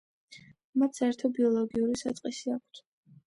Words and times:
მათ 0.83 0.97
საერთო 1.01 1.31
ბიოლოგიური 1.35 1.99
საწყისი 2.01 2.55
აქვთ. 2.57 2.83